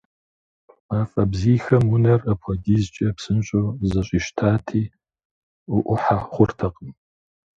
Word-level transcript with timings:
Мафӏэ 0.87 1.23
бзийхэм 1.31 1.83
унэр 1.93 2.21
апхуэдизкӏэ 2.31 3.07
псынщӏэу 3.15 3.67
зэщӏищтати, 3.89 4.83
уӏухьэ 5.75 6.17
хъуртэкъым. 6.31 6.91